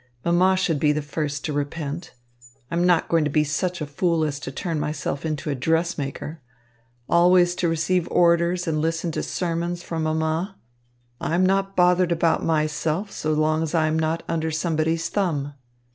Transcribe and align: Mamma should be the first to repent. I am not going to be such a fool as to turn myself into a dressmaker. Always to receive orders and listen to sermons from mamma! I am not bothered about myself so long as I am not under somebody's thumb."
Mamma 0.25 0.55
should 0.57 0.79
be 0.79 0.91
the 0.91 1.03
first 1.03 1.45
to 1.45 1.53
repent. 1.53 2.15
I 2.71 2.73
am 2.73 2.87
not 2.87 3.07
going 3.07 3.23
to 3.23 3.29
be 3.29 3.43
such 3.43 3.81
a 3.81 3.85
fool 3.85 4.23
as 4.23 4.39
to 4.39 4.51
turn 4.51 4.79
myself 4.79 5.27
into 5.27 5.51
a 5.51 5.53
dressmaker. 5.53 6.41
Always 7.07 7.53
to 7.57 7.67
receive 7.69 8.09
orders 8.09 8.65
and 8.67 8.81
listen 8.81 9.11
to 9.11 9.21
sermons 9.21 9.83
from 9.83 10.01
mamma! 10.01 10.55
I 11.19 11.35
am 11.35 11.45
not 11.45 11.75
bothered 11.75 12.11
about 12.11 12.43
myself 12.43 13.11
so 13.11 13.31
long 13.33 13.61
as 13.61 13.75
I 13.75 13.85
am 13.85 13.99
not 13.99 14.23
under 14.27 14.49
somebody's 14.49 15.07
thumb." 15.07 15.53